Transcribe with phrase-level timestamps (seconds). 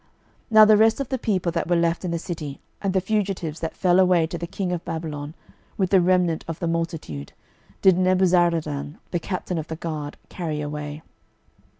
[0.01, 0.09] 12:025:011
[0.49, 3.59] Now the rest of the people that were left in the city, and the fugitives
[3.59, 5.35] that fell away to the king of Babylon,
[5.77, 7.33] with the remnant of the multitude,
[7.83, 11.03] did Nebuzaradan the captain of the guard carry away.